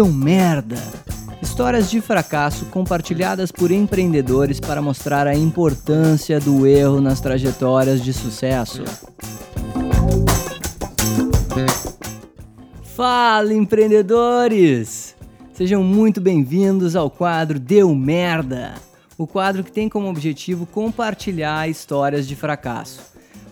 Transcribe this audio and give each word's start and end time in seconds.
deu 0.00 0.06
merda. 0.06 0.78
Histórias 1.42 1.90
de 1.90 2.00
fracasso 2.00 2.64
compartilhadas 2.66 3.50
por 3.52 3.70
empreendedores 3.70 4.60
para 4.60 4.80
mostrar 4.80 5.26
a 5.26 5.34
importância 5.34 6.38
do 6.38 6.66
erro 6.66 7.00
nas 7.00 7.20
trajetórias 7.20 8.02
de 8.02 8.12
sucesso. 8.12 8.82
Fala, 12.94 13.52
empreendedores! 13.52 15.09
Sejam 15.60 15.84
muito 15.84 16.22
bem-vindos 16.22 16.96
ao 16.96 17.10
quadro 17.10 17.60
Deu 17.60 17.94
Merda, 17.94 18.76
o 19.18 19.26
quadro 19.26 19.62
que 19.62 19.70
tem 19.70 19.90
como 19.90 20.08
objetivo 20.08 20.64
compartilhar 20.64 21.68
histórias 21.68 22.26
de 22.26 22.34
fracasso. 22.34 23.02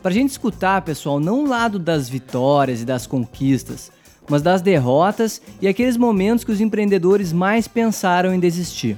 Para 0.03 0.13
a 0.13 0.15
gente 0.15 0.31
escutar, 0.31 0.81
pessoal, 0.81 1.21
não 1.21 1.45
o 1.45 1.47
lado 1.47 1.79
das 1.79 2.09
vitórias 2.09 2.81
e 2.81 2.87
das 2.87 3.07
conquistas, 3.07 3.93
mas 4.27 4.41
das 4.41 4.63
derrotas 4.63 5.43
e 5.61 5.69
aqueles 5.69 5.99
momentos 5.99 6.45
que 6.45 6.51
os 6.51 6.63
empreendedores 6.63 7.31
mais 7.31 7.69
pensaram 7.69 8.33
em 8.33 8.41
desistir. 8.41 8.97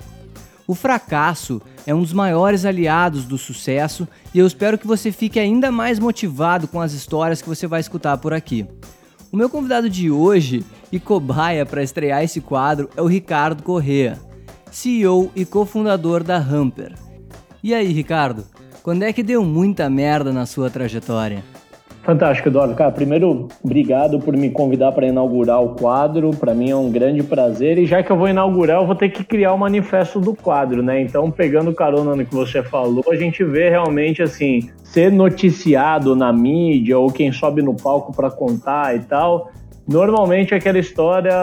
O 0.64 0.76
fracasso 0.76 1.60
é 1.84 1.92
um 1.92 2.02
dos 2.02 2.12
maiores 2.12 2.64
aliados 2.64 3.24
do 3.24 3.36
sucesso 3.36 4.06
e 4.32 4.38
eu 4.38 4.46
espero 4.46 4.78
que 4.78 4.86
você 4.86 5.10
fique 5.10 5.40
ainda 5.40 5.72
mais 5.72 5.98
motivado 5.98 6.68
com 6.68 6.80
as 6.80 6.92
histórias 6.92 7.42
que 7.42 7.48
você 7.48 7.66
vai 7.66 7.80
escutar 7.80 8.18
por 8.18 8.32
aqui. 8.32 8.68
O 9.32 9.36
meu 9.36 9.50
convidado 9.50 9.90
de 9.90 10.12
hoje 10.12 10.64
e 10.92 10.98
cobaia 10.98 11.64
para 11.64 11.82
estrear 11.82 12.22
esse 12.22 12.40
quadro 12.40 12.88
é 12.96 13.02
o 13.02 13.06
Ricardo 13.06 13.62
Correa, 13.62 14.18
CEO 14.70 15.30
e 15.34 15.44
cofundador 15.44 16.22
da 16.22 16.36
Hamper. 16.36 16.94
E 17.62 17.74
aí, 17.74 17.92
Ricardo, 17.92 18.44
quando 18.82 19.02
é 19.02 19.12
que 19.12 19.22
deu 19.22 19.44
muita 19.44 19.90
merda 19.90 20.32
na 20.32 20.46
sua 20.46 20.70
trajetória? 20.70 21.42
Fantástico, 22.02 22.48
Eduardo. 22.48 22.74
Cara, 22.74 22.90
primeiro, 22.90 23.46
obrigado 23.62 24.18
por 24.18 24.34
me 24.34 24.50
convidar 24.50 24.90
para 24.92 25.06
inaugurar 25.06 25.62
o 25.62 25.74
quadro. 25.74 26.30
Para 26.30 26.54
mim 26.54 26.70
é 26.70 26.76
um 26.76 26.90
grande 26.90 27.22
prazer. 27.22 27.76
E 27.76 27.84
já 27.84 28.02
que 28.02 28.10
eu 28.10 28.16
vou 28.16 28.26
inaugurar, 28.26 28.80
eu 28.80 28.86
vou 28.86 28.94
ter 28.94 29.10
que 29.10 29.22
criar 29.22 29.52
o 29.52 29.58
manifesto 29.58 30.18
do 30.18 30.34
quadro, 30.34 30.82
né? 30.82 31.00
Então, 31.02 31.30
pegando 31.30 31.74
carona 31.74 32.16
no 32.16 32.24
que 32.24 32.34
você 32.34 32.62
falou, 32.62 33.04
a 33.10 33.16
gente 33.16 33.44
vê 33.44 33.68
realmente 33.68 34.22
assim 34.22 34.70
ser 34.82 35.12
noticiado 35.12 36.16
na 36.16 36.32
mídia 36.32 36.98
ou 36.98 37.12
quem 37.12 37.30
sobe 37.30 37.60
no 37.60 37.74
palco 37.74 38.12
para 38.12 38.30
contar 38.30 38.96
e 38.96 39.00
tal 39.00 39.50
Normalmente 39.90 40.54
aquela 40.54 40.78
história 40.78 41.34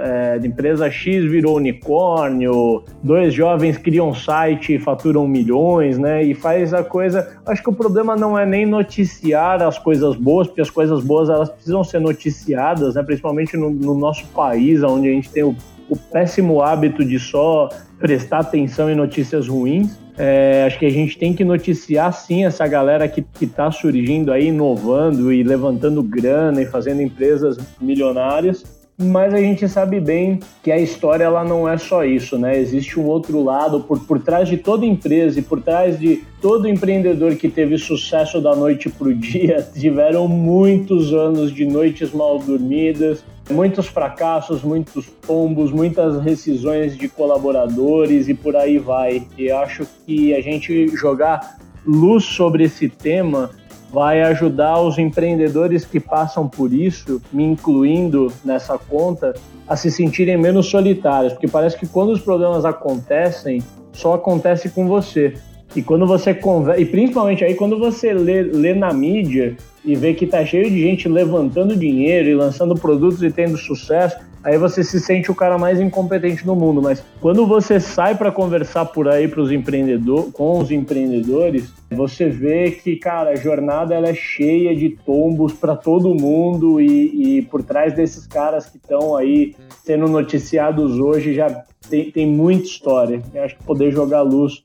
é, 0.00 0.38
de 0.40 0.48
empresa 0.48 0.90
X 0.90 1.24
virou 1.30 1.58
unicórnio, 1.58 2.82
dois 3.00 3.32
jovens 3.32 3.78
criam 3.78 4.12
site 4.12 4.74
e 4.74 4.78
faturam 4.80 5.28
milhões, 5.28 5.96
né? 5.96 6.20
E 6.24 6.34
faz 6.34 6.74
a 6.74 6.82
coisa. 6.82 7.38
Acho 7.46 7.62
que 7.62 7.70
o 7.70 7.72
problema 7.72 8.16
não 8.16 8.36
é 8.36 8.44
nem 8.44 8.66
noticiar 8.66 9.62
as 9.62 9.78
coisas 9.78 10.16
boas, 10.16 10.48
porque 10.48 10.60
as 10.60 10.70
coisas 10.70 11.04
boas 11.04 11.28
elas 11.28 11.48
precisam 11.48 11.84
ser 11.84 12.00
noticiadas, 12.00 12.96
né? 12.96 13.02
Principalmente 13.04 13.56
no, 13.56 13.70
no 13.70 13.94
nosso 13.94 14.26
país, 14.34 14.82
onde 14.82 15.08
a 15.08 15.12
gente 15.12 15.30
tem 15.30 15.44
o, 15.44 15.54
o 15.88 15.96
péssimo 15.96 16.62
hábito 16.62 17.04
de 17.04 17.18
só 17.18 17.68
prestar 17.98 18.40
atenção 18.40 18.90
em 18.90 18.94
notícias 18.94 19.48
ruins. 19.48 19.98
É, 20.16 20.64
acho 20.66 20.78
que 20.78 20.86
a 20.86 20.90
gente 20.90 21.18
tem 21.18 21.34
que 21.34 21.44
noticiar 21.44 22.12
sim 22.12 22.44
essa 22.44 22.66
galera 22.66 23.08
que 23.08 23.24
está 23.40 23.70
surgindo 23.70 24.32
aí, 24.32 24.48
inovando 24.48 25.32
e 25.32 25.42
levantando 25.42 26.02
grana 26.02 26.62
e 26.62 26.66
fazendo 26.66 27.02
empresas 27.02 27.58
milionárias 27.80 28.84
mas 28.96 29.34
a 29.34 29.38
gente 29.38 29.68
sabe 29.68 29.98
bem 29.98 30.38
que 30.62 30.70
a 30.70 30.78
história 30.78 31.24
ela 31.24 31.44
não 31.44 31.68
é 31.68 31.76
só 31.76 32.04
isso, 32.04 32.38
né? 32.38 32.56
Existe 32.56 32.98
um 32.98 33.06
outro 33.06 33.42
lado 33.42 33.80
por, 33.80 33.98
por 34.06 34.20
trás 34.20 34.48
de 34.48 34.56
toda 34.56 34.86
empresa 34.86 35.40
e 35.40 35.42
por 35.42 35.60
trás 35.60 35.98
de 35.98 36.22
todo 36.40 36.68
empreendedor 36.68 37.34
que 37.34 37.48
teve 37.48 37.76
sucesso 37.76 38.40
da 38.40 38.54
noite 38.54 38.88
para 38.88 39.08
o 39.08 39.14
dia, 39.14 39.66
tiveram 39.74 40.28
muitos 40.28 41.12
anos 41.12 41.52
de 41.52 41.66
noites 41.66 42.12
mal 42.12 42.38
dormidas, 42.38 43.24
muitos 43.50 43.86
fracassos, 43.86 44.62
muitos 44.62 45.06
tombos, 45.26 45.70
muitas 45.70 46.22
rescisões 46.22 46.96
de 46.96 47.08
colaboradores 47.08 48.28
e 48.28 48.34
por 48.34 48.56
aí 48.56 48.78
vai. 48.78 49.26
E 49.36 49.50
acho 49.50 49.86
que 50.06 50.34
a 50.34 50.40
gente 50.40 50.88
jogar 50.88 51.58
luz 51.86 52.24
sobre 52.24 52.64
esse 52.64 52.88
tema 52.88 53.50
vai 53.92 54.22
ajudar 54.22 54.80
os 54.80 54.98
empreendedores 54.98 55.84
que 55.84 56.00
passam 56.00 56.48
por 56.48 56.72
isso, 56.72 57.22
me 57.32 57.44
incluindo 57.44 58.32
nessa 58.44 58.76
conta, 58.76 59.34
a 59.68 59.76
se 59.76 59.90
sentirem 59.90 60.36
menos 60.36 60.66
solitários, 60.66 61.32
porque 61.32 61.46
parece 61.46 61.78
que 61.78 61.86
quando 61.86 62.10
os 62.10 62.20
problemas 62.20 62.64
acontecem, 62.64 63.62
só 63.92 64.14
acontece 64.14 64.68
com 64.70 64.88
você. 64.88 65.34
E 65.76 65.82
quando 65.82 66.06
você 66.06 66.32
conversa, 66.32 66.80
e 66.80 66.86
principalmente 66.86 67.44
aí 67.44 67.54
quando 67.54 67.78
você 67.78 68.12
lê, 68.12 68.42
lê 68.42 68.74
na 68.74 68.92
mídia 68.92 69.56
e 69.84 69.94
vê 69.96 70.14
que 70.14 70.26
tá 70.26 70.44
cheio 70.44 70.70
de 70.70 70.80
gente 70.80 71.08
levantando 71.08 71.76
dinheiro 71.76 72.28
e 72.28 72.34
lançando 72.34 72.74
produtos 72.74 73.22
e 73.22 73.30
tendo 73.30 73.56
sucesso, 73.56 74.16
aí 74.44 74.56
você 74.56 74.84
se 74.84 75.00
sente 75.00 75.30
o 75.30 75.34
cara 75.34 75.58
mais 75.58 75.80
incompetente 75.80 76.44
do 76.44 76.54
mundo. 76.54 76.80
Mas 76.80 77.02
quando 77.20 77.46
você 77.46 77.80
sai 77.80 78.14
para 78.14 78.30
conversar 78.30 78.84
por 78.86 79.08
aí 79.08 79.26
para 79.26 79.40
os 79.40 79.50
empreendedores, 79.50 80.32
com 80.32 80.58
os 80.58 80.70
empreendedores, 80.70 81.72
você 81.90 82.28
vê 82.28 82.70
que, 82.70 82.96
cara, 82.96 83.30
a 83.30 83.36
jornada 83.36 83.94
ela 83.94 84.08
é 84.08 84.14
cheia 84.14 84.76
de 84.76 84.90
tombos 84.90 85.52
para 85.54 85.74
todo 85.74 86.14
mundo 86.14 86.80
e, 86.80 87.38
e, 87.38 87.42
por 87.42 87.62
trás 87.62 87.94
desses 87.94 88.26
caras 88.26 88.66
que 88.66 88.76
estão 88.76 89.16
aí 89.16 89.56
sendo 89.82 90.06
noticiados 90.06 91.00
hoje 91.00 91.34
já 91.34 91.64
tem, 91.88 92.10
tem 92.10 92.26
muita 92.26 92.64
história. 92.64 93.22
Eu 93.34 93.42
acho 93.42 93.56
que 93.56 93.64
poder 93.64 93.90
jogar 93.90 94.22
luz 94.22 94.62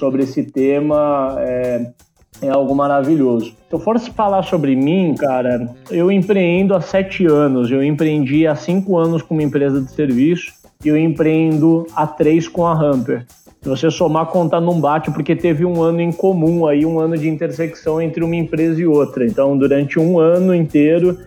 sobre 0.00 0.22
esse 0.22 0.42
tema 0.42 1.36
é, 1.38 1.92
é 2.40 2.48
algo 2.48 2.74
maravilhoso. 2.74 3.52
Se 3.68 3.74
eu 3.74 3.78
for 3.78 4.00
falar 4.00 4.42
sobre 4.42 4.74
mim, 4.74 5.14
cara, 5.14 5.72
eu 5.90 6.10
empreendo 6.10 6.74
há 6.74 6.80
sete 6.80 7.26
anos. 7.26 7.70
Eu 7.70 7.84
empreendi 7.84 8.46
há 8.46 8.56
cinco 8.56 8.96
anos 8.96 9.20
com 9.20 9.34
uma 9.34 9.42
empresa 9.42 9.80
de 9.80 9.90
serviço 9.92 10.52
e 10.82 10.88
eu 10.88 10.96
empreendo 10.96 11.86
há 11.94 12.06
três 12.06 12.48
com 12.48 12.66
a 12.66 12.72
Hamper. 12.72 13.26
Se 13.62 13.68
você 13.68 13.90
somar, 13.90 14.26
conta 14.26 14.58
não 14.58 14.80
bate, 14.80 15.10
porque 15.10 15.36
teve 15.36 15.66
um 15.66 15.82
ano 15.82 16.00
em 16.00 16.10
comum 16.10 16.66
aí, 16.66 16.86
um 16.86 16.98
ano 16.98 17.18
de 17.18 17.28
intersecção 17.28 18.00
entre 18.00 18.24
uma 18.24 18.34
empresa 18.34 18.80
e 18.80 18.86
outra. 18.86 19.26
Então, 19.26 19.56
durante 19.58 20.00
um 20.00 20.18
ano 20.18 20.54
inteiro, 20.54 21.18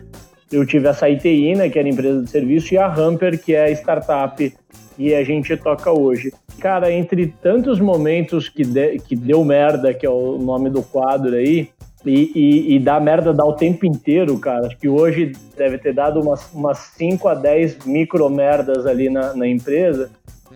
eu 0.50 0.66
tive 0.66 0.88
essa 0.88 1.08
ITI, 1.08 1.54
né, 1.54 1.68
que 1.68 1.78
era 1.78 1.88
empresa 1.88 2.22
de 2.22 2.28
serviço, 2.28 2.74
e 2.74 2.78
a 2.78 2.92
Hamper, 2.92 3.40
que 3.40 3.54
é 3.54 3.66
a 3.66 3.70
startup 3.70 4.52
e 4.98 5.14
a 5.14 5.24
gente 5.24 5.56
toca 5.56 5.90
hoje. 5.92 6.32
Cara, 6.58 6.90
entre 6.92 7.26
tantos 7.26 7.80
momentos 7.80 8.48
que, 8.48 8.64
de, 8.64 8.98
que 8.98 9.16
deu 9.16 9.44
merda, 9.44 9.92
que 9.92 10.06
é 10.06 10.10
o 10.10 10.38
nome 10.38 10.70
do 10.70 10.82
quadro 10.82 11.34
aí, 11.34 11.68
e, 12.04 12.32
e, 12.34 12.74
e 12.74 12.78
dá 12.78 13.00
merda 13.00 13.32
dá 13.32 13.44
o 13.44 13.54
tempo 13.54 13.86
inteiro, 13.86 14.38
cara. 14.38 14.66
Acho 14.66 14.76
que 14.76 14.88
hoje 14.88 15.32
deve 15.56 15.78
ter 15.78 15.94
dado 15.94 16.20
umas, 16.20 16.52
umas 16.52 16.78
5 16.96 17.28
a 17.28 17.34
10 17.34 17.86
micro 17.86 18.28
merdas 18.28 18.86
ali 18.86 19.08
na, 19.08 19.34
na 19.34 19.48
empresa, 19.48 20.10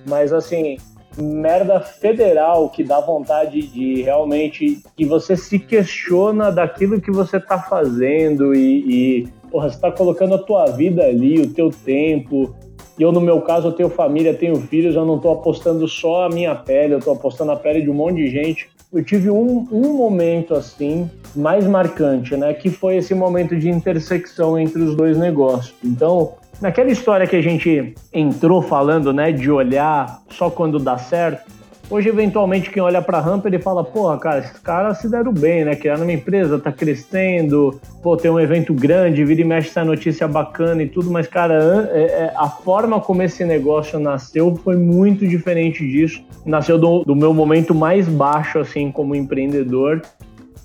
mas 0.06 0.32
assim, 0.32 0.76
merda 1.16 1.80
federal 1.80 2.68
que 2.68 2.84
dá 2.84 3.00
vontade 3.00 3.62
de 3.62 4.02
realmente 4.02 4.82
que 4.96 5.04
você 5.04 5.36
se 5.36 5.58
questiona 5.58 6.52
daquilo 6.52 7.00
que 7.00 7.10
você 7.10 7.40
tá 7.40 7.58
fazendo 7.58 8.54
e, 8.54 9.22
e 9.22 9.28
porra, 9.50 9.70
você 9.70 9.80
tá 9.80 9.90
colocando 9.90 10.34
a 10.34 10.38
tua 10.38 10.66
vida 10.66 11.02
ali, 11.02 11.40
o 11.40 11.52
teu 11.52 11.70
tempo, 11.70 12.54
e 12.98 13.02
eu, 13.02 13.12
no 13.12 13.20
meu 13.20 13.40
caso, 13.40 13.68
eu 13.68 13.72
tenho 13.72 13.88
família, 13.88 14.34
tenho 14.34 14.56
filhos, 14.56 14.96
eu 14.96 15.06
não 15.06 15.16
estou 15.16 15.32
apostando 15.32 15.86
só 15.86 16.24
a 16.24 16.28
minha 16.28 16.54
pele, 16.54 16.94
eu 16.94 16.98
estou 16.98 17.14
apostando 17.14 17.52
a 17.52 17.56
pele 17.56 17.82
de 17.82 17.88
um 17.88 17.94
monte 17.94 18.16
de 18.16 18.28
gente. 18.28 18.68
Eu 18.92 19.04
tive 19.04 19.30
um, 19.30 19.68
um 19.70 19.92
momento 19.94 20.54
assim, 20.54 21.08
mais 21.36 21.66
marcante, 21.66 22.36
né? 22.36 22.52
Que 22.54 22.70
foi 22.70 22.96
esse 22.96 23.14
momento 23.14 23.56
de 23.56 23.68
intersecção 23.70 24.58
entre 24.58 24.82
os 24.82 24.96
dois 24.96 25.16
negócios. 25.16 25.74
Então, 25.84 26.32
naquela 26.60 26.90
história 26.90 27.26
que 27.26 27.36
a 27.36 27.42
gente 27.42 27.94
entrou 28.12 28.62
falando, 28.62 29.12
né? 29.12 29.30
De 29.30 29.48
olhar 29.48 30.20
só 30.30 30.50
quando 30.50 30.80
dá 30.80 30.98
certo, 30.98 31.57
Hoje, 31.90 32.10
eventualmente, 32.10 32.70
quem 32.70 32.82
olha 32.82 33.00
para 33.00 33.16
a 33.16 33.20
rampa, 33.20 33.48
ele 33.48 33.58
fala, 33.58 33.82
porra, 33.82 34.18
cara, 34.18 34.40
esses 34.40 34.58
caras 34.58 34.98
se 34.98 35.08
deram 35.08 35.32
bem, 35.32 35.64
né? 35.64 35.74
Criaram 35.74 36.02
uma 36.02 36.12
empresa, 36.12 36.58
tá 36.58 36.70
crescendo, 36.70 37.80
pô, 38.02 38.14
tem 38.14 38.30
um 38.30 38.38
evento 38.38 38.74
grande, 38.74 39.24
vira 39.24 39.40
e 39.40 39.44
mexe 39.44 39.70
essa 39.70 39.82
notícia 39.82 40.28
bacana 40.28 40.82
e 40.82 40.86
tudo, 40.86 41.10
mas, 41.10 41.26
cara, 41.26 41.88
é, 41.90 42.00
é, 42.00 42.32
a 42.36 42.46
forma 42.46 43.00
como 43.00 43.22
esse 43.22 43.42
negócio 43.42 43.98
nasceu 43.98 44.54
foi 44.56 44.76
muito 44.76 45.26
diferente 45.26 45.86
disso. 45.88 46.22
Nasceu 46.44 46.78
do, 46.78 47.04
do 47.04 47.16
meu 47.16 47.32
momento 47.32 47.74
mais 47.74 48.06
baixo, 48.06 48.58
assim, 48.58 48.92
como 48.92 49.14
empreendedor, 49.14 50.02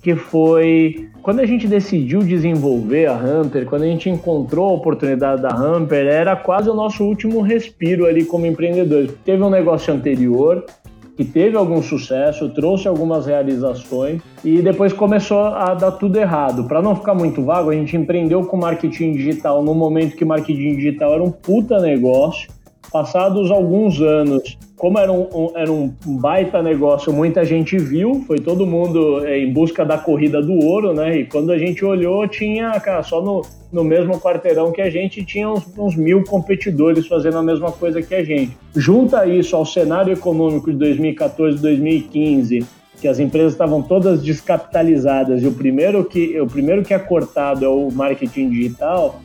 que 0.01 0.15
foi 0.15 1.07
quando 1.21 1.39
a 1.39 1.45
gente 1.45 1.65
decidiu 1.69 2.19
desenvolver 2.19 3.05
a 3.05 3.15
Hamper, 3.15 3.65
quando 3.65 3.83
a 3.83 3.87
gente 3.87 4.09
encontrou 4.09 4.71
a 4.71 4.73
oportunidade 4.73 5.41
da 5.41 5.55
Hamper, 5.55 6.05
era 6.05 6.35
quase 6.35 6.69
o 6.69 6.73
nosso 6.73 7.05
último 7.05 7.39
respiro 7.39 8.05
ali 8.05 8.25
como 8.25 8.45
empreendedor. 8.45 9.07
Teve 9.23 9.41
um 9.41 9.49
negócio 9.49 9.93
anterior, 9.93 10.65
que 11.15 11.23
teve 11.23 11.55
algum 11.55 11.81
sucesso, 11.81 12.49
trouxe 12.49 12.87
algumas 12.87 13.25
realizações 13.25 14.21
e 14.43 14.61
depois 14.61 14.91
começou 14.91 15.45
a 15.45 15.73
dar 15.73 15.91
tudo 15.91 16.17
errado. 16.17 16.67
Para 16.67 16.81
não 16.81 16.95
ficar 16.95 17.13
muito 17.13 17.43
vago, 17.43 17.69
a 17.69 17.73
gente 17.73 17.95
empreendeu 17.95 18.45
com 18.45 18.57
marketing 18.57 19.13
digital 19.13 19.63
no 19.63 19.75
momento 19.75 20.15
que 20.15 20.25
marketing 20.25 20.75
digital 20.75 21.13
era 21.13 21.23
um 21.23 21.31
puta 21.31 21.79
negócio. 21.79 22.49
Passados 22.91 23.49
alguns 23.49 23.99
anos, 24.01 24.57
como 24.75 24.99
era 24.99 25.11
um, 25.11 25.27
um, 25.33 25.51
era 25.55 25.71
um 25.71 25.93
baita 26.05 26.61
negócio, 26.61 27.13
muita 27.13 27.45
gente 27.45 27.77
viu, 27.77 28.23
foi 28.27 28.39
todo 28.39 28.65
mundo 28.65 29.25
é, 29.25 29.39
em 29.39 29.51
busca 29.51 29.85
da 29.85 29.97
corrida 29.97 30.41
do 30.41 30.53
ouro, 30.53 30.93
né? 30.93 31.19
E 31.19 31.25
quando 31.25 31.51
a 31.51 31.57
gente 31.57 31.83
olhou, 31.85 32.27
tinha, 32.27 32.71
cara, 32.79 33.01
só 33.01 33.21
no, 33.21 33.41
no 33.71 33.83
mesmo 33.83 34.19
quarteirão 34.19 34.71
que 34.71 34.81
a 34.81 34.89
gente, 34.89 35.23
tinha 35.23 35.49
uns, 35.49 35.65
uns 35.77 35.95
mil 35.95 36.23
competidores 36.23 37.07
fazendo 37.07 37.37
a 37.37 37.43
mesma 37.43 37.71
coisa 37.71 38.01
que 38.01 38.13
a 38.13 38.23
gente. 38.23 38.57
Junta 38.75 39.25
isso 39.25 39.55
ao 39.55 39.65
cenário 39.65 40.13
econômico 40.13 40.71
de 40.71 40.77
2014, 40.77 41.59
2015, 41.59 42.65
que 42.99 43.07
as 43.07 43.19
empresas 43.19 43.53
estavam 43.53 43.81
todas 43.81 44.21
descapitalizadas 44.21 45.41
e 45.41 45.47
o 45.47 45.51
primeiro 45.51 46.05
que, 46.05 46.39
o 46.39 46.47
primeiro 46.47 46.83
que 46.83 46.93
é 46.93 46.99
cortado 46.99 47.65
é 47.65 47.67
o 47.67 47.89
marketing 47.91 48.49
digital, 48.49 49.19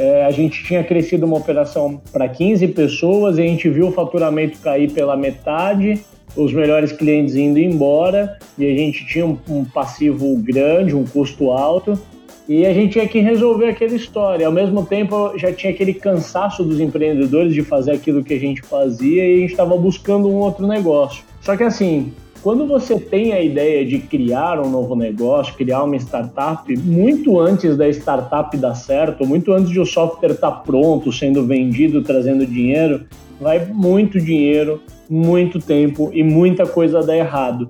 é, 0.00 0.24
a 0.24 0.30
gente 0.30 0.64
tinha 0.64 0.82
crescido 0.82 1.26
uma 1.26 1.36
operação 1.36 2.00
para 2.10 2.26
15 2.26 2.68
pessoas 2.68 3.36
e 3.36 3.42
a 3.42 3.44
gente 3.44 3.68
viu 3.68 3.88
o 3.88 3.92
faturamento 3.92 4.58
cair 4.60 4.90
pela 4.90 5.14
metade, 5.14 6.00
os 6.34 6.54
melhores 6.54 6.90
clientes 6.90 7.34
indo 7.34 7.58
embora 7.58 8.38
e 8.56 8.64
a 8.64 8.74
gente 8.74 9.06
tinha 9.06 9.26
um, 9.26 9.38
um 9.46 9.62
passivo 9.62 10.34
grande, 10.38 10.96
um 10.96 11.04
custo 11.04 11.50
alto 11.50 12.00
e 12.48 12.64
a 12.64 12.72
gente 12.72 12.92
tinha 12.92 13.06
que 13.06 13.20
resolver 13.20 13.68
aquela 13.68 13.94
história. 13.94 14.46
Ao 14.46 14.52
mesmo 14.52 14.86
tempo, 14.86 15.36
já 15.36 15.52
tinha 15.52 15.70
aquele 15.70 15.92
cansaço 15.92 16.64
dos 16.64 16.80
empreendedores 16.80 17.52
de 17.52 17.60
fazer 17.60 17.92
aquilo 17.92 18.24
que 18.24 18.32
a 18.32 18.40
gente 18.40 18.62
fazia 18.62 19.22
e 19.22 19.34
a 19.34 19.40
gente 19.40 19.50
estava 19.50 19.76
buscando 19.76 20.30
um 20.30 20.36
outro 20.36 20.66
negócio. 20.66 21.22
Só 21.42 21.58
que 21.58 21.62
assim, 21.62 22.10
quando 22.42 22.66
você 22.66 22.98
tem 22.98 23.32
a 23.32 23.42
ideia 23.42 23.84
de 23.84 23.98
criar 23.98 24.60
um 24.60 24.70
novo 24.70 24.94
negócio, 24.94 25.54
criar 25.54 25.82
uma 25.82 25.96
startup, 25.96 26.74
muito 26.78 27.38
antes 27.38 27.76
da 27.76 27.88
startup 27.88 28.56
dar 28.56 28.74
certo, 28.74 29.26
muito 29.26 29.52
antes 29.52 29.70
de 29.70 29.78
o 29.78 29.84
software 29.84 30.32
estar 30.32 30.50
tá 30.50 30.56
pronto, 30.56 31.12
sendo 31.12 31.46
vendido, 31.46 32.02
trazendo 32.02 32.46
dinheiro, 32.46 33.02
vai 33.38 33.64
muito 33.66 34.18
dinheiro, 34.18 34.80
muito 35.08 35.58
tempo 35.58 36.10
e 36.14 36.22
muita 36.22 36.66
coisa 36.66 37.02
dar 37.02 37.16
errado. 37.16 37.68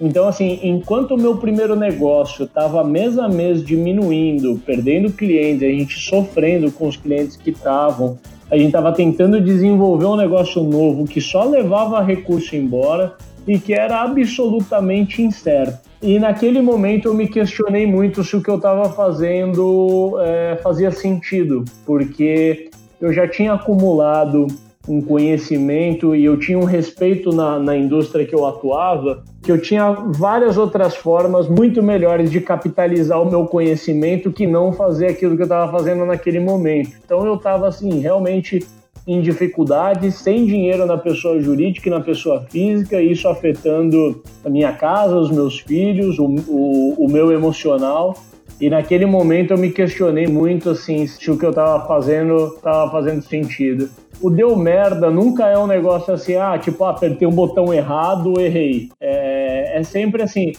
Então, 0.00 0.26
assim, 0.26 0.58
enquanto 0.62 1.12
o 1.12 1.16
meu 1.16 1.36
primeiro 1.36 1.76
negócio 1.76 2.44
estava 2.44 2.82
mês 2.82 3.18
a 3.18 3.28
mês 3.28 3.64
diminuindo, 3.64 4.60
perdendo 4.66 5.12
clientes, 5.12 5.62
a 5.62 5.70
gente 5.70 5.98
sofrendo 5.98 6.70
com 6.72 6.88
os 6.88 6.96
clientes 6.96 7.36
que 7.36 7.50
estavam, 7.50 8.18
a 8.50 8.56
gente 8.56 8.66
estava 8.66 8.92
tentando 8.92 9.40
desenvolver 9.40 10.06
um 10.06 10.16
negócio 10.16 10.62
novo 10.62 11.04
que 11.04 11.20
só 11.20 11.44
levava 11.44 12.02
recurso 12.02 12.56
embora, 12.56 13.16
e 13.46 13.58
que 13.58 13.72
era 13.74 14.02
absolutamente 14.02 15.22
incerto. 15.22 15.90
E 16.02 16.18
naquele 16.18 16.60
momento 16.60 17.08
eu 17.08 17.14
me 17.14 17.28
questionei 17.28 17.86
muito 17.86 18.24
se 18.24 18.36
o 18.36 18.42
que 18.42 18.50
eu 18.50 18.56
estava 18.56 18.88
fazendo 18.90 20.16
é, 20.20 20.56
fazia 20.62 20.90
sentido, 20.90 21.64
porque 21.86 22.70
eu 23.00 23.12
já 23.12 23.26
tinha 23.28 23.52
acumulado 23.52 24.46
um 24.88 25.00
conhecimento 25.00 26.14
e 26.14 26.24
eu 26.24 26.36
tinha 26.36 26.58
um 26.58 26.64
respeito 26.64 27.30
na, 27.30 27.58
na 27.58 27.76
indústria 27.76 28.26
que 28.26 28.34
eu 28.34 28.44
atuava, 28.46 29.22
que 29.40 29.50
eu 29.50 29.60
tinha 29.60 29.90
várias 29.92 30.56
outras 30.56 30.96
formas 30.96 31.48
muito 31.48 31.82
melhores 31.82 32.30
de 32.30 32.40
capitalizar 32.40 33.22
o 33.22 33.30
meu 33.30 33.46
conhecimento 33.46 34.32
que 34.32 34.46
não 34.46 34.72
fazer 34.72 35.06
aquilo 35.06 35.36
que 35.36 35.42
eu 35.42 35.46
estava 35.46 35.70
fazendo 35.70 36.04
naquele 36.04 36.40
momento. 36.40 36.90
Então 37.04 37.24
eu 37.24 37.34
estava 37.34 37.68
assim, 37.68 38.00
realmente 38.00 38.66
em 39.06 39.20
dificuldades, 39.20 40.16
sem 40.16 40.46
dinheiro 40.46 40.86
na 40.86 40.96
pessoa 40.96 41.40
jurídica 41.40 41.88
e 41.88 41.90
na 41.90 42.00
pessoa 42.00 42.46
física, 42.50 43.00
isso 43.00 43.28
afetando 43.28 44.22
a 44.44 44.48
minha 44.48 44.72
casa, 44.72 45.16
os 45.16 45.30
meus 45.30 45.58
filhos, 45.60 46.18
o, 46.18 46.26
o, 46.26 46.94
o 46.98 47.10
meu 47.10 47.32
emocional. 47.32 48.14
E 48.60 48.70
naquele 48.70 49.06
momento 49.06 49.52
eu 49.52 49.58
me 49.58 49.70
questionei 49.70 50.26
muito 50.28 50.70
assim 50.70 51.06
se 51.06 51.30
o 51.30 51.36
que 51.36 51.44
eu 51.44 51.50
estava 51.50 51.84
fazendo 51.86 52.54
estava 52.54 52.90
fazendo 52.92 53.22
sentido. 53.22 53.90
O 54.20 54.30
deu 54.30 54.54
merda 54.54 55.10
nunca 55.10 55.48
é 55.48 55.58
um 55.58 55.66
negócio 55.66 56.14
assim, 56.14 56.36
ah, 56.36 56.56
tipo, 56.56 56.84
ah, 56.84 56.90
apertei 56.90 57.26
um 57.26 57.32
botão 57.32 57.74
errado, 57.74 58.40
errei. 58.40 58.88
É, 59.00 59.80
é 59.80 59.82
sempre 59.82 60.22
assim, 60.22 60.52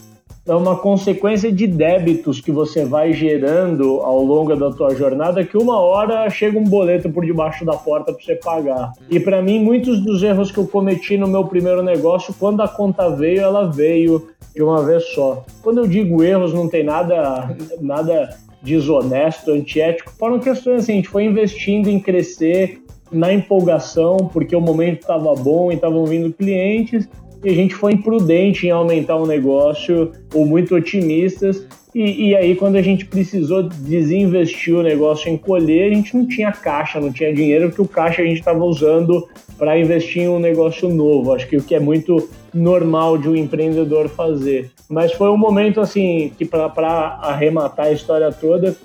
é 0.46 0.54
uma 0.54 0.76
consequência 0.76 1.52
de 1.52 1.66
débitos 1.66 2.42
que 2.42 2.52
você 2.52 2.84
vai 2.84 3.14
gerando 3.14 4.02
ao 4.02 4.22
longo 4.22 4.54
da 4.56 4.70
tua 4.72 4.94
jornada 4.94 5.44
que 5.46 5.58
uma 5.58 5.80
hora 5.80 6.30
chega 6.30 6.60
um 6.60 6.66
boleto 6.66 7.10
por 7.10 7.26
debaixo 7.26 7.64
da 7.64 7.74
porta 7.74 8.12
para 8.12 8.22
você 8.22 8.36
pagar. 8.36 8.92
E 9.10 9.20
para 9.22 9.42
mim, 9.42 9.60
muitos 9.60 10.02
dos 10.02 10.22
erros 10.22 10.52
que 10.52 10.58
eu 10.58 10.68
cometi 10.68 11.18
no 11.18 11.28
meu 11.28 11.46
primeiro 11.46 11.82
negócio, 11.82 12.36
quando 12.38 12.62
a 12.62 12.68
conta 12.68 13.10
veio, 13.10 13.40
ela 13.40 13.72
veio 13.72 14.28
de 14.54 14.62
uma 14.62 14.84
vez 14.84 15.06
só. 15.14 15.46
Quando 15.62 15.78
eu 15.78 15.88
digo 15.88 16.22
erros, 16.22 16.54
não 16.54 16.68
tem 16.68 16.84
nada, 16.84 17.56
nada 17.80 18.38
desonesto, 18.62 19.52
antiético, 19.52 20.12
foram 20.12 20.40
questões 20.40 20.84
assim, 20.84 20.94
a 20.94 20.96
gente 20.96 21.10
foi 21.10 21.24
investindo 21.24 21.88
em 21.88 22.00
crescer 22.00 22.82
na 23.10 23.32
empolgação, 23.32 24.18
porque 24.32 24.56
o 24.56 24.62
momento 24.62 25.02
estava 25.02 25.34
bom 25.36 25.72
e 25.72 25.76
estavam 25.76 26.06
vindo 26.06 26.34
clientes, 26.34 27.08
e 27.44 27.50
a 27.50 27.54
gente 27.54 27.76
foi 27.76 27.94
imprudente 27.94 28.66
em 28.66 28.72
aumentar 28.72 29.18
o 29.18 29.28
negócio 29.28 30.12
ou 30.34 30.46
muito 30.46 30.74
otimistas. 30.76 31.68
E, 31.94 32.30
e, 32.30 32.36
aí, 32.36 32.56
quando 32.56 32.76
a 32.76 32.82
gente 32.82 33.06
precisou 33.06 33.64
desinvestir 33.64 34.74
o 34.74 34.82
negócio 34.82 35.30
em 35.30 35.38
colher, 35.38 35.92
a 35.92 35.96
gente 35.96 36.18
não 36.18 36.26
tinha 36.26 36.52
caixa, 36.52 37.00
não 37.00 37.12
tinha 37.12 37.32
dinheiro, 37.32 37.68
porque 37.68 37.82
o 37.84 37.88
caixa 37.88 38.24
a 38.24 38.26
gente 38.26 38.40
estava 38.40 38.64
usando 38.64 39.28
para 39.60 39.78
investir 39.78 40.24
em 40.24 40.28
um 40.28 40.40
negócio 40.40 40.90
novo. 40.90 41.34
Acho 41.34 41.48
que 41.48 41.58
o 41.58 41.62
que 41.62 41.76
é 41.76 41.80
muito 41.80 42.30
normal 42.52 43.18
de 43.18 43.30
um 43.30 43.36
empreendedor 43.36 44.10
fazer. 44.10 44.72
Mas 44.90 45.14
foi 45.14 45.30
um 45.30 45.38
momento 45.38 45.80
assim 45.80 46.32
que, 46.36 46.46
para 46.46 47.20
arrematar 47.22 47.88
a 47.88 47.92
história 47.92 48.32
toda, 48.32 48.76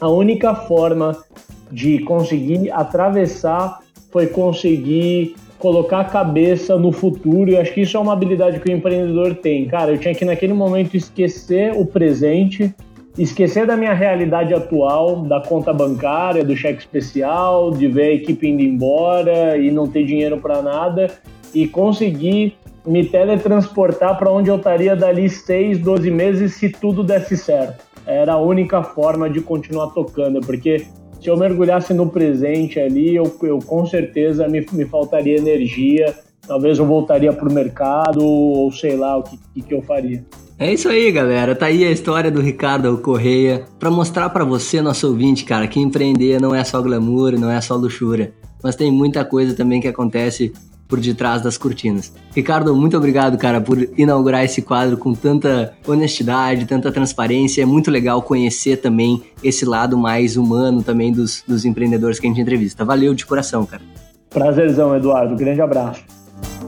a 0.00 0.08
única 0.08 0.54
forma 0.54 1.22
de 1.70 1.98
conseguir 2.00 2.70
atravessar 2.70 3.80
foi 4.10 4.26
conseguir 4.26 5.34
colocar 5.64 6.00
a 6.00 6.04
cabeça 6.04 6.76
no 6.76 6.92
futuro, 6.92 7.50
e 7.50 7.56
acho 7.56 7.72
que 7.72 7.80
isso 7.80 7.96
é 7.96 8.00
uma 8.00 8.12
habilidade 8.12 8.60
que 8.60 8.70
o 8.70 8.76
empreendedor 8.76 9.34
tem. 9.36 9.66
Cara, 9.66 9.92
eu 9.92 9.96
tinha 9.96 10.14
que 10.14 10.22
naquele 10.22 10.52
momento 10.52 10.94
esquecer 10.94 11.72
o 11.74 11.86
presente, 11.86 12.74
esquecer 13.16 13.66
da 13.66 13.74
minha 13.74 13.94
realidade 13.94 14.52
atual, 14.52 15.22
da 15.22 15.40
conta 15.40 15.72
bancária, 15.72 16.44
do 16.44 16.54
cheque 16.54 16.80
especial, 16.80 17.70
de 17.70 17.88
ver 17.88 18.02
a 18.02 18.12
equipe 18.12 18.46
indo 18.46 18.60
embora 18.60 19.56
e 19.56 19.70
não 19.70 19.86
ter 19.86 20.04
dinheiro 20.04 20.36
para 20.36 20.60
nada 20.60 21.10
e 21.54 21.66
conseguir 21.66 22.58
me 22.86 23.02
teletransportar 23.06 24.18
para 24.18 24.30
onde 24.30 24.50
eu 24.50 24.56
estaria 24.56 24.94
dali 24.94 25.30
6, 25.30 25.78
12 25.78 26.10
meses 26.10 26.56
se 26.56 26.68
tudo 26.68 27.02
desse 27.02 27.38
certo. 27.38 27.82
Era 28.06 28.34
a 28.34 28.38
única 28.38 28.82
forma 28.82 29.30
de 29.30 29.40
continuar 29.40 29.86
tocando, 29.94 30.42
porque 30.42 30.84
se 31.24 31.30
eu 31.30 31.38
mergulhasse 31.38 31.94
no 31.94 32.10
presente 32.10 32.78
ali, 32.78 33.16
eu, 33.16 33.34
eu 33.44 33.58
com 33.58 33.86
certeza 33.86 34.46
me, 34.46 34.66
me 34.72 34.84
faltaria 34.84 35.38
energia. 35.38 36.14
Talvez 36.46 36.78
eu 36.78 36.84
voltaria 36.84 37.32
para 37.32 37.48
o 37.48 37.52
mercado, 37.52 38.22
ou 38.22 38.70
sei 38.70 38.94
lá 38.94 39.16
o 39.16 39.22
que, 39.22 39.62
que 39.62 39.72
eu 39.72 39.80
faria. 39.80 40.22
É 40.58 40.70
isso 40.70 40.86
aí, 40.86 41.10
galera. 41.10 41.56
Tá 41.56 41.64
aí 41.64 41.82
a 41.82 41.90
história 41.90 42.30
do 42.30 42.42
Ricardo 42.42 42.98
Correia 42.98 43.64
para 43.78 43.90
mostrar 43.90 44.28
para 44.28 44.44
você, 44.44 44.82
nosso 44.82 45.08
ouvinte, 45.08 45.46
cara, 45.46 45.66
que 45.66 45.80
empreender 45.80 46.38
não 46.38 46.54
é 46.54 46.62
só 46.62 46.82
glamour, 46.82 47.40
não 47.40 47.50
é 47.50 47.58
só 47.58 47.74
luxúria, 47.74 48.34
mas 48.62 48.76
tem 48.76 48.92
muita 48.92 49.24
coisa 49.24 49.56
também 49.56 49.80
que 49.80 49.88
acontece 49.88 50.52
por 50.88 50.98
detrás 51.00 51.42
das 51.42 51.56
cortinas. 51.56 52.12
Ricardo, 52.34 52.74
muito 52.74 52.96
obrigado, 52.96 53.38
cara, 53.38 53.60
por 53.60 53.78
inaugurar 53.96 54.44
esse 54.44 54.60
quadro 54.62 54.96
com 54.96 55.14
tanta 55.14 55.72
honestidade, 55.86 56.66
tanta 56.66 56.90
transparência. 56.92 57.62
É 57.62 57.66
muito 57.66 57.90
legal 57.90 58.22
conhecer 58.22 58.76
também 58.78 59.22
esse 59.42 59.64
lado 59.64 59.96
mais 59.96 60.36
humano 60.36 60.82
também 60.82 61.10
dos, 61.12 61.42
dos 61.46 61.64
empreendedores 61.64 62.20
que 62.20 62.26
a 62.26 62.30
gente 62.30 62.40
entrevista. 62.40 62.84
Valeu 62.84 63.14
de 63.14 63.24
coração, 63.26 63.64
cara. 63.64 63.82
Prazerzão, 64.30 64.96
Eduardo. 64.96 65.36
Grande 65.36 65.60
abraço. 65.60 66.02